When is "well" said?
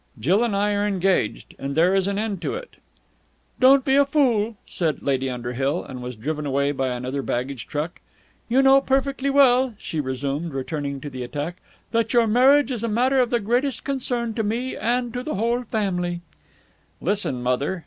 9.29-9.75